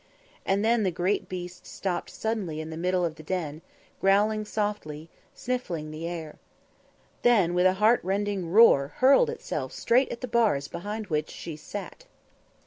[0.47, 3.61] And then the great beast stopped suddenly in the middle of the den,
[3.99, 6.39] growling softly, snuffing the air.
[7.21, 12.05] Then, with heartrending roar hurled itself straight at the bars behind which she sat.